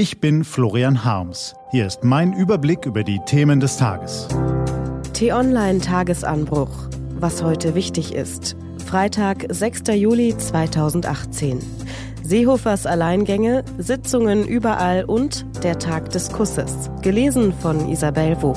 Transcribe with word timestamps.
Ich 0.00 0.18
bin 0.18 0.44
Florian 0.44 1.04
Harms. 1.04 1.54
Hier 1.72 1.86
ist 1.86 2.04
mein 2.04 2.32
Überblick 2.32 2.86
über 2.86 3.04
die 3.04 3.20
Themen 3.26 3.60
des 3.60 3.76
Tages. 3.76 4.28
T-Online 5.12 5.78
Tagesanbruch. 5.78 6.70
Was 7.16 7.42
heute 7.42 7.74
wichtig 7.74 8.14
ist. 8.14 8.56
Freitag, 8.86 9.44
6. 9.50 9.82
Juli 9.96 10.34
2018. 10.34 11.58
Seehofers 12.22 12.86
Alleingänge, 12.86 13.62
Sitzungen 13.76 14.48
überall 14.48 15.04
und 15.04 15.44
der 15.62 15.78
Tag 15.78 16.08
des 16.08 16.32
Kusses. 16.32 16.90
Gelesen 17.02 17.52
von 17.52 17.90
Isabel 17.90 18.40
Wob. 18.40 18.56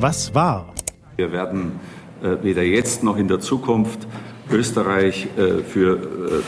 Was 0.00 0.34
war? 0.34 0.74
Wir 1.14 1.30
werden 1.30 1.78
äh, 2.24 2.42
weder 2.42 2.64
jetzt 2.64 3.04
noch 3.04 3.18
in 3.18 3.28
der 3.28 3.38
Zukunft 3.38 4.08
Österreich 4.52 5.28
äh, 5.36 5.62
für 5.62 5.96
äh, 5.96 6.42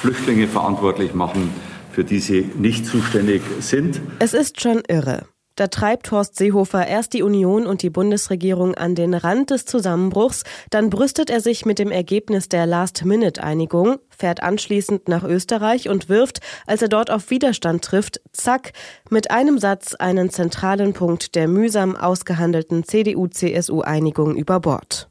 Flüchtlinge 0.00 0.48
verantwortlich 0.48 1.14
machen, 1.14 1.50
für 1.92 2.04
die 2.04 2.18
sie 2.18 2.50
nicht 2.56 2.86
zuständig 2.86 3.42
sind. 3.60 4.00
Es 4.18 4.34
ist 4.34 4.60
schon 4.60 4.82
irre. 4.88 5.26
Da 5.56 5.68
treibt 5.68 6.10
Horst 6.10 6.34
Seehofer 6.34 6.84
erst 6.84 7.12
die 7.12 7.22
Union 7.22 7.66
und 7.66 7.82
die 7.82 7.90
Bundesregierung 7.90 8.74
an 8.74 8.96
den 8.96 9.14
Rand 9.14 9.50
des 9.50 9.66
Zusammenbruchs, 9.66 10.42
dann 10.70 10.90
brüstet 10.90 11.30
er 11.30 11.40
sich 11.40 11.64
mit 11.64 11.78
dem 11.78 11.92
Ergebnis 11.92 12.48
der 12.48 12.66
Last-Minute-Einigung, 12.66 13.98
fährt 14.08 14.42
anschließend 14.42 15.06
nach 15.06 15.22
Österreich 15.22 15.88
und 15.88 16.08
wirft, 16.08 16.40
als 16.66 16.82
er 16.82 16.88
dort 16.88 17.10
auf 17.12 17.30
Widerstand 17.30 17.84
trifft, 17.84 18.20
zack, 18.32 18.72
mit 19.10 19.30
einem 19.30 19.58
Satz 19.58 19.94
einen 19.94 20.30
zentralen 20.30 20.92
Punkt 20.92 21.36
der 21.36 21.46
mühsam 21.46 21.94
ausgehandelten 21.94 22.82
CDU-CSU-Einigung 22.82 24.34
über 24.34 24.58
Bord. 24.58 25.08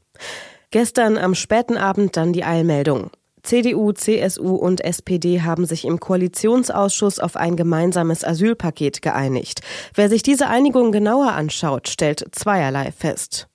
Gestern 0.74 1.18
am 1.18 1.36
späten 1.36 1.76
Abend 1.76 2.16
dann 2.16 2.32
die 2.32 2.42
Eilmeldung. 2.42 3.12
CDU, 3.44 3.92
CSU 3.92 4.56
und 4.56 4.80
SPD 4.80 5.42
haben 5.42 5.66
sich 5.66 5.84
im 5.84 6.00
Koalitionsausschuss 6.00 7.20
auf 7.20 7.36
ein 7.36 7.54
gemeinsames 7.54 8.24
Asylpaket 8.24 9.00
geeinigt. 9.00 9.60
Wer 9.94 10.08
sich 10.08 10.24
diese 10.24 10.48
Einigung 10.48 10.90
genauer 10.90 11.30
anschaut, 11.30 11.86
stellt 11.86 12.24
zweierlei 12.32 12.90
fest. 12.90 13.46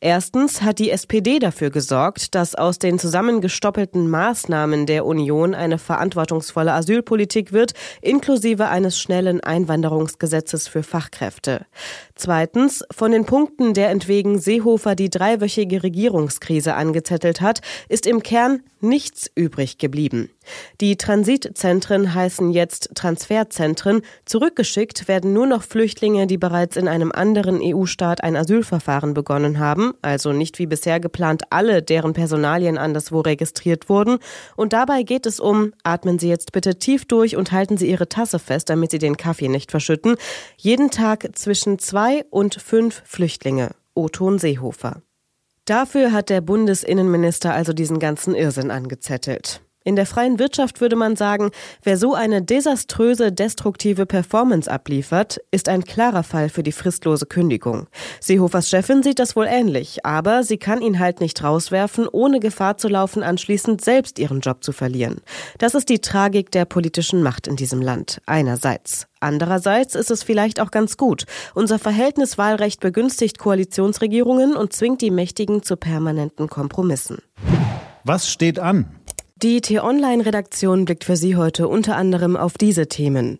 Erstens 0.00 0.62
hat 0.62 0.78
die 0.78 0.90
SPD 0.90 1.38
dafür 1.38 1.70
gesorgt, 1.70 2.34
dass 2.34 2.54
aus 2.54 2.78
den 2.78 2.98
zusammengestoppelten 2.98 4.08
Maßnahmen 4.08 4.86
der 4.86 5.06
Union 5.06 5.54
eine 5.54 5.78
verantwortungsvolle 5.78 6.72
Asylpolitik 6.72 7.52
wird, 7.52 7.72
inklusive 8.02 8.68
eines 8.68 9.00
schnellen 9.00 9.40
Einwanderungsgesetzes 9.40 10.68
für 10.68 10.82
Fachkräfte. 10.82 11.66
Zweitens, 12.14 12.84
von 12.90 13.10
den 13.10 13.24
Punkten, 13.24 13.74
der 13.74 13.90
entwegen 13.90 14.38
Seehofer 14.38 14.94
die 14.94 15.10
dreiwöchige 15.10 15.82
Regierungskrise 15.82 16.74
angezettelt 16.74 17.40
hat, 17.40 17.60
ist 17.88 18.06
im 18.06 18.22
Kern 18.22 18.62
nichts 18.80 19.30
übrig 19.34 19.78
geblieben. 19.78 20.30
Die 20.80 20.96
Transitzentren 20.96 22.14
heißen 22.14 22.50
jetzt 22.50 22.90
Transferzentren. 22.94 24.02
Zurückgeschickt 24.24 25.08
werden 25.08 25.32
nur 25.32 25.46
noch 25.46 25.62
Flüchtlinge, 25.62 26.26
die 26.26 26.38
bereits 26.38 26.76
in 26.76 26.88
einem 26.88 27.12
anderen 27.12 27.60
EU-Staat 27.62 28.22
ein 28.22 28.36
Asylverfahren 28.36 29.14
begonnen 29.14 29.58
haben, 29.58 29.94
also 30.02 30.32
nicht 30.32 30.58
wie 30.58 30.66
bisher 30.66 31.00
geplant 31.00 31.44
alle, 31.50 31.82
deren 31.82 32.12
Personalien 32.12 32.78
anderswo 32.78 33.20
registriert 33.20 33.88
wurden. 33.88 34.18
Und 34.56 34.72
dabei 34.72 35.02
geht 35.02 35.26
es 35.26 35.40
um, 35.40 35.72
atmen 35.82 36.18
Sie 36.18 36.28
jetzt 36.28 36.52
bitte 36.52 36.78
tief 36.78 37.04
durch 37.04 37.36
und 37.36 37.52
halten 37.52 37.76
Sie 37.76 37.90
Ihre 37.90 38.08
Tasse 38.08 38.38
fest, 38.38 38.70
damit 38.70 38.90
Sie 38.90 38.98
den 38.98 39.16
Kaffee 39.16 39.48
nicht 39.48 39.70
verschütten, 39.70 40.16
jeden 40.56 40.90
Tag 40.90 41.30
zwischen 41.34 41.78
zwei 41.78 42.24
und 42.30 42.54
fünf 42.54 43.02
Flüchtlinge. 43.04 43.70
Oton 43.94 44.38
Seehofer. 44.38 45.02
Dafür 45.64 46.12
hat 46.12 46.30
der 46.30 46.42
Bundesinnenminister 46.42 47.52
also 47.52 47.72
diesen 47.72 47.98
ganzen 47.98 48.36
Irrsinn 48.36 48.70
angezettelt. 48.70 49.62
In 49.86 49.94
der 49.94 50.04
freien 50.04 50.40
Wirtschaft 50.40 50.80
würde 50.80 50.96
man 50.96 51.14
sagen, 51.14 51.52
wer 51.84 51.96
so 51.96 52.12
eine 52.12 52.42
desaströse, 52.42 53.30
destruktive 53.30 54.04
Performance 54.04 54.68
abliefert, 54.68 55.38
ist 55.52 55.68
ein 55.68 55.84
klarer 55.84 56.24
Fall 56.24 56.48
für 56.48 56.64
die 56.64 56.72
fristlose 56.72 57.24
Kündigung. 57.24 57.86
Seehofers 58.18 58.68
Chefin 58.68 59.04
sieht 59.04 59.20
das 59.20 59.36
wohl 59.36 59.46
ähnlich, 59.48 60.04
aber 60.04 60.42
sie 60.42 60.58
kann 60.58 60.82
ihn 60.82 60.98
halt 60.98 61.20
nicht 61.20 61.40
rauswerfen, 61.44 62.08
ohne 62.10 62.40
Gefahr 62.40 62.78
zu 62.78 62.88
laufen, 62.88 63.22
anschließend 63.22 63.80
selbst 63.80 64.18
ihren 64.18 64.40
Job 64.40 64.64
zu 64.64 64.72
verlieren. 64.72 65.20
Das 65.58 65.76
ist 65.76 65.88
die 65.88 66.00
Tragik 66.00 66.50
der 66.50 66.64
politischen 66.64 67.22
Macht 67.22 67.46
in 67.46 67.54
diesem 67.54 67.80
Land. 67.80 68.20
Einerseits. 68.26 69.06
Andererseits 69.20 69.94
ist 69.94 70.10
es 70.10 70.24
vielleicht 70.24 70.58
auch 70.58 70.72
ganz 70.72 70.96
gut. 70.96 71.26
Unser 71.54 71.78
Verhältniswahlrecht 71.78 72.80
begünstigt 72.80 73.38
Koalitionsregierungen 73.38 74.56
und 74.56 74.72
zwingt 74.72 75.00
die 75.00 75.12
Mächtigen 75.12 75.62
zu 75.62 75.76
permanenten 75.76 76.48
Kompromissen. 76.48 77.18
Was 78.02 78.28
steht 78.28 78.58
an? 78.58 78.95
Die 79.42 79.60
T-Online-Redaktion 79.60 80.86
blickt 80.86 81.04
für 81.04 81.14
Sie 81.14 81.36
heute 81.36 81.68
unter 81.68 81.94
anderem 81.96 82.38
auf 82.38 82.56
diese 82.56 82.88
Themen. 82.88 83.38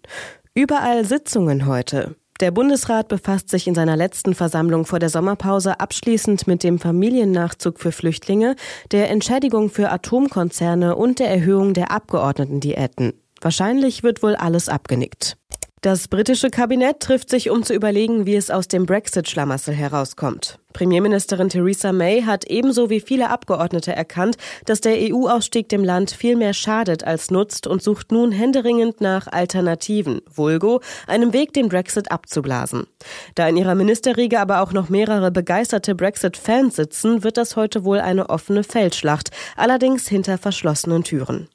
Überall 0.53 1.07
Sitzungen 1.07 1.65
heute. 1.65 2.17
Der 2.39 2.51
Bundesrat 2.51 3.09
befasst 3.09 3.49
sich 3.49 3.67
in 3.67 3.75
seiner 3.75 3.97
letzten 3.97 4.35
Versammlung 4.35 4.85
vor 4.85 4.99
der 4.99 5.09
Sommerpause 5.09 5.81
abschließend 5.81 6.47
mit 6.47 6.65
dem 6.65 6.79
Familiennachzug 6.79 7.81
für 7.81 7.93
Flüchtlinge, 7.93 8.57
der 8.93 9.09
Entschädigung 9.09 9.71
für 9.71 9.91
Atomkonzerne 9.91 10.97
und 10.97 11.19
der 11.19 11.31
Erhöhung 11.31 11.73
der 11.73 11.91
Abgeordnetendiäten. 11.91 13.15
Wahrscheinlich 13.41 14.03
wird 14.03 14.23
wohl 14.23 14.37
alles 14.37 14.69
abgenickt. 14.69 15.39
Das 15.81 16.09
britische 16.09 16.51
Kabinett 16.51 17.01
trifft 17.01 17.31
sich, 17.31 17.49
um 17.49 17.63
zu 17.63 17.73
überlegen, 17.73 18.27
wie 18.27 18.37
es 18.37 18.51
aus 18.51 18.69
dem 18.69 18.85
Brexit-Schlamassel 18.85 19.73
herauskommt. 19.73 20.59
Premierministerin 20.77 21.49
Theresa 21.49 21.91
May 21.91 22.21
hat 22.21 22.45
ebenso 22.51 22.91
wie 22.91 23.01
viele 23.01 23.31
Abgeordnete 23.31 23.97
erkannt, 23.97 24.37
dass 24.67 24.83
der 24.83 24.99
EU-Ausstieg 25.11 25.71
dem 25.71 25.83
Land 25.83 26.11
viel 26.11 26.37
mehr 26.37 26.53
schadet 26.53 27.03
als 27.03 27.31
nutzt 27.31 27.67
und 27.67 27.83
sucht 27.83 28.13
nun 28.13 28.31
händeringend 28.31 29.01
nach 29.01 29.27
Alternativen, 29.27 30.21
vulgo, 30.31 30.83
einem 31.07 31.33
Weg, 31.33 31.55
den 31.55 31.71
Brexit 31.71 32.13
abzublasen. 32.13 32.87
Da 33.35 33.49
in 33.49 33.57
ihrer 33.57 33.75
Ministerriege 33.75 34.39
aber 34.39 34.61
auch 34.61 34.75
noch 34.75 34.91
mehrere 34.91 35.31
begeisterte 35.31 35.95
Brexit-Fans 35.95 36.77
sitzen, 36.77 37.25
wird 37.25 37.39
das 37.39 37.57
heute 37.57 37.85
wohl 37.85 38.01
eine 38.01 38.29
offene 38.29 38.63
Feldschlacht, 38.63 39.31
allerdings 39.57 40.07
hinter 40.09 40.37
verschlossenen 40.37 41.05
Türen. 41.05 41.49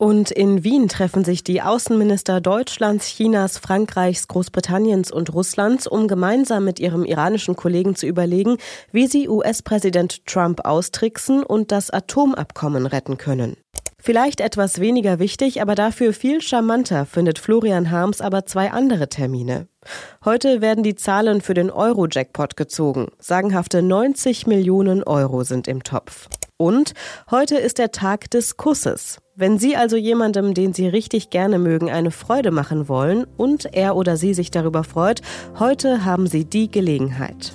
Und 0.00 0.30
in 0.30 0.62
Wien 0.62 0.86
treffen 0.86 1.24
sich 1.24 1.42
die 1.42 1.60
Außenminister 1.60 2.40
Deutschlands, 2.40 3.08
Chinas, 3.08 3.58
Frankreichs, 3.58 4.28
Großbritanniens 4.28 5.10
und 5.10 5.34
Russlands, 5.34 5.88
um 5.88 6.06
gemeinsam 6.06 6.64
mit 6.64 6.78
ihrem 6.78 7.04
iranischen 7.04 7.56
Kollegen 7.56 7.96
zu 7.96 8.06
überlegen, 8.06 8.58
wie 8.92 9.08
sie 9.08 9.28
US-Präsident 9.28 10.24
Trump 10.24 10.64
austricksen 10.64 11.42
und 11.42 11.72
das 11.72 11.90
Atomabkommen 11.90 12.86
retten 12.86 13.18
können. 13.18 13.56
Vielleicht 14.00 14.40
etwas 14.40 14.78
weniger 14.78 15.18
wichtig, 15.18 15.60
aber 15.60 15.74
dafür 15.74 16.12
viel 16.12 16.40
charmanter 16.40 17.04
findet 17.04 17.40
Florian 17.40 17.90
Harms 17.90 18.20
aber 18.20 18.46
zwei 18.46 18.70
andere 18.70 19.08
Termine. 19.08 19.66
Heute 20.24 20.60
werden 20.60 20.84
die 20.84 20.94
Zahlen 20.94 21.40
für 21.40 21.54
den 21.54 21.70
Euro-Jackpot 21.70 22.56
gezogen. 22.56 23.08
Sagenhafte 23.18 23.82
90 23.82 24.46
Millionen 24.46 25.02
Euro 25.02 25.42
sind 25.42 25.66
im 25.66 25.82
Topf. 25.82 26.28
Und 26.60 26.94
heute 27.30 27.56
ist 27.56 27.78
der 27.78 27.92
Tag 27.92 28.30
des 28.32 28.56
Kusses. 28.56 29.18
Wenn 29.36 29.60
Sie 29.60 29.76
also 29.76 29.96
jemandem, 29.96 30.54
den 30.54 30.74
Sie 30.74 30.88
richtig 30.88 31.30
gerne 31.30 31.60
mögen, 31.60 31.88
eine 31.88 32.10
Freude 32.10 32.50
machen 32.50 32.88
wollen 32.88 33.26
und 33.36 33.72
er 33.72 33.94
oder 33.94 34.16
sie 34.16 34.34
sich 34.34 34.50
darüber 34.50 34.82
freut, 34.82 35.22
heute 35.60 36.04
haben 36.04 36.26
Sie 36.26 36.44
die 36.44 36.68
Gelegenheit. 36.68 37.52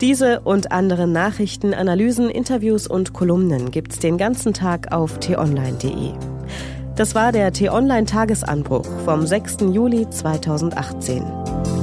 Diese 0.00 0.40
und 0.40 0.72
andere 0.72 1.06
Nachrichten, 1.06 1.74
Analysen, 1.74 2.30
Interviews 2.30 2.86
und 2.86 3.12
Kolumnen 3.12 3.70
gibt's 3.70 3.98
den 3.98 4.16
ganzen 4.16 4.54
Tag 4.54 4.92
auf 4.92 5.20
t-online.de. 5.20 6.12
Das 6.96 7.14
war 7.14 7.32
der 7.32 7.52
T-Online 7.52 8.06
Tagesanbruch 8.06 8.86
vom 9.04 9.26
6. 9.26 9.58
Juli 9.72 10.08
2018. 10.08 11.75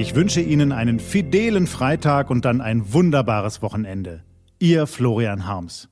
Ich 0.00 0.14
wünsche 0.14 0.40
Ihnen 0.40 0.72
einen 0.72 0.98
fidelen 0.98 1.66
Freitag 1.66 2.30
und 2.30 2.46
dann 2.46 2.62
ein 2.62 2.94
wunderbares 2.94 3.60
Wochenende. 3.60 4.24
Ihr 4.58 4.86
Florian 4.86 5.46
Harms. 5.46 5.90